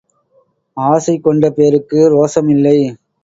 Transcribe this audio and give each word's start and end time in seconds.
ஆசை 0.77 1.15
கொண்ட 1.19 1.51
பேருக்கு 1.51 1.99
ரோசம் 2.15 2.49
இல்லை. 2.49 2.77